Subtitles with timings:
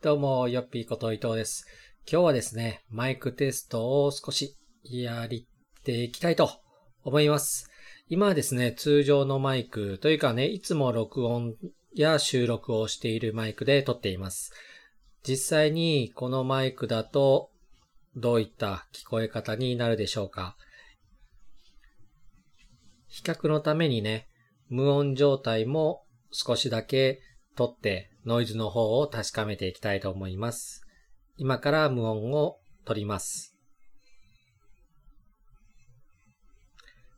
[0.00, 1.66] どうも、よっぴーこと伊藤です。
[2.08, 5.48] 今日はですね、マイクテストを少しやり
[5.82, 6.52] ていきたいと
[7.02, 7.68] 思います。
[8.08, 11.56] 今はですね、通常のマイクというかね、いつも録音
[11.92, 14.52] や収録をしているマイクで撮っています。
[15.26, 17.50] 実際にこのマイクだと
[18.14, 20.56] どういった聞こえ方になるでしょうか
[23.08, 24.28] 比較のためにね、
[24.68, 27.20] 無音状態も少しだけ
[27.56, 30.84] 撮ってノイズの方を確かめていきたいと思います。
[31.38, 33.56] 今から無音を取ります。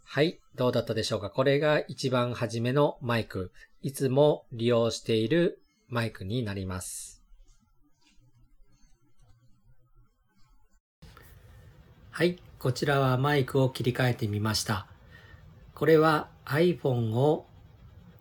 [0.05, 1.29] はい、どうだったでしょうか？
[1.29, 3.51] これが一番初めのマイク。
[3.83, 7.21] いつも利用しているマイクになります。
[12.13, 14.87] はい、こちらはマイクを切り替えてみました。
[15.75, 17.47] これは iPhone を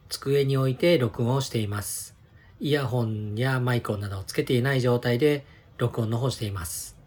[0.08, 2.16] 机に置いて録音をしています。
[2.62, 5.46] イヤホンやマイクなどをつけていない状態で
[5.78, 6.98] 録音の方をしています。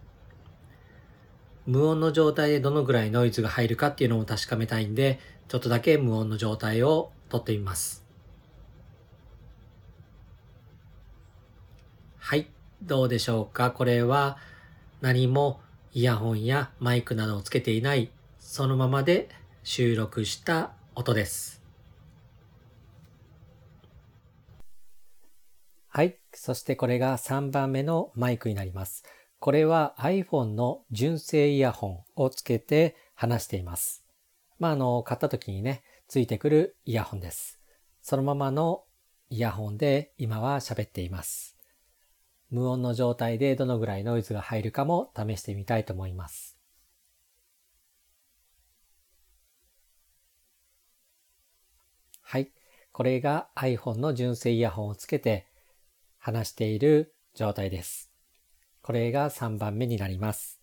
[1.67, 8.05] 無音の状態でどのぐらいノイズが入るかっていうのを確かめたいんで、ちょっとだけ無音の状態を撮ってみます。
[12.19, 12.49] はい、
[12.83, 13.71] どうでしょうか？
[13.71, 14.39] これは
[15.03, 15.61] 何も
[15.93, 19.29] イヤホンやマイクなどをつけていない、そのままで
[19.63, 21.62] 収録した音です。
[25.95, 26.17] はい。
[26.33, 29.05] そしてこれが3番目のマイクになります。
[29.39, 34.03] これは iPhone の純正イヤホンをつけて話しています。
[34.59, 37.61] まあ、あの、買った時にね、ついてくるイヤホンです。
[38.01, 38.85] そのままの
[39.29, 41.59] イヤホンで今は喋っています。
[42.49, 46.57] 無音の状態でどのぐらいノイズが入るかも試してみたいと思います。
[52.23, 52.51] はい。
[52.93, 55.52] これが iPhone の純正イヤホンをつけて
[56.25, 58.13] 話している状態です。
[58.81, 60.61] これが3番目になります。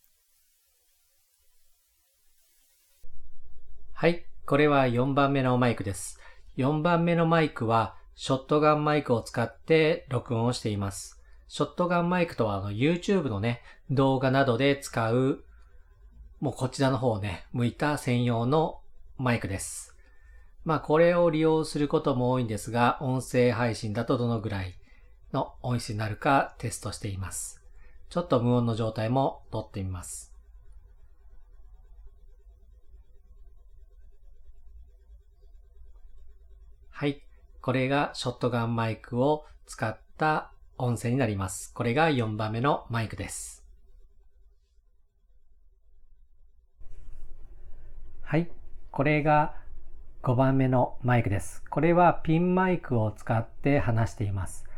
[3.92, 4.24] はい。
[4.46, 6.18] これは4番目のマイクです。
[6.56, 11.22] 4番目のマイクはショットガンマイクを使って録音をしています。
[11.50, 15.44] ショットガンマイクとはあの YouTube のね、動画などで使う、
[16.40, 18.80] もうこちらの方をね、向いた専用の
[19.18, 19.94] マイクです。
[20.64, 24.80] まあこれを利用することも多いんですが、音声配信だとどのぐらい
[25.34, 27.62] の音質になるかテストしています。
[28.10, 30.34] ちょっと無音の状態も撮ってみます。
[36.90, 37.22] はい。
[37.62, 41.74] これがショットガンマイクを使った音声になります。
[41.74, 43.64] これが4番目のマイクです。
[48.22, 48.50] はい。
[48.92, 49.56] これが
[50.24, 51.64] 5番目のマイクです。
[51.70, 54.69] これはピンマイクを使って話しています。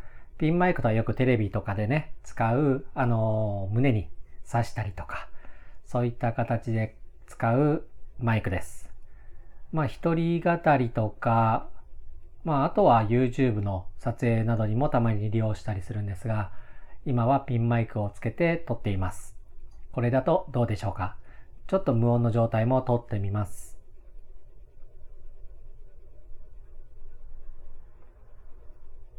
[0.42, 4.10] ピンマイクとはよくテレビとかでね、使う、あのー胸に
[4.52, 5.30] 刺したりとか、
[5.86, 6.98] そういった形で
[7.28, 7.86] 使う
[8.18, 8.90] マイクです。
[9.72, 11.70] まあ、一人語りとか、
[12.44, 16.52] まあ、あとは YouTube の撮影などにもたまに利用したりするんですが、
[17.06, 19.38] 今はピンマイクをつけて撮っています。
[19.92, 21.18] これだとどうでしょうか？
[21.68, 23.78] ちょっと無音の状態も撮ってみます。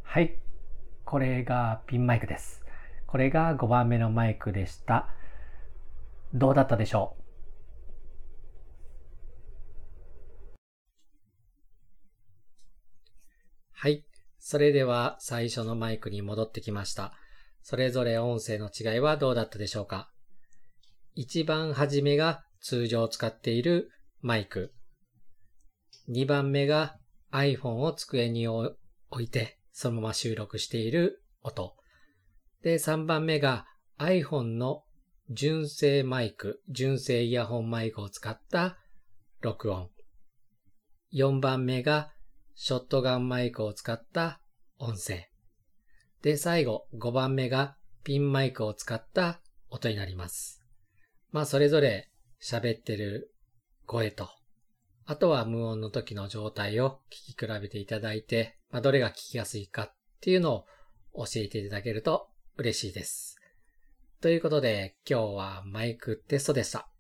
[0.03, 0.34] はい。
[1.12, 2.62] これがピンマイクです。
[3.06, 5.11] これが5番目のマイクでした。
[6.33, 7.23] どうだったでしょう？
[13.72, 14.06] はい。
[14.39, 17.12] それでは最初のマイクに戻ってきました。
[17.62, 20.11] それぞれ音声の違いはどうだったでしょうか？
[21.15, 23.91] 一番初めが通常使っている
[24.22, 24.72] マイク。
[26.09, 26.97] 二番目が
[27.33, 28.78] iPhone を机に置
[29.21, 31.75] いてそのまま収録している音。
[32.62, 33.66] で、3番目が
[33.99, 34.84] iPhone の
[35.31, 38.78] 純正マイク、純正イヤホンマイクを使った
[39.41, 39.91] 録音。
[41.12, 42.12] 4番目が
[42.55, 44.41] ショットガンマイクを使った
[44.78, 45.28] 音声。
[46.22, 50.63] で、最後5番目がピンマイクを使った音になります。
[51.30, 52.10] まあ、それぞれ
[52.42, 53.34] 喋ってる
[53.86, 54.28] 声と、
[55.04, 60.65] あとは無音の時の状態を聞き比べていただいて、まあ、どれが聞きやすいかっていうの
[61.13, 63.36] を教えていただけると嬉しいです。
[64.21, 66.91] ということで、今日はマイクテストでした。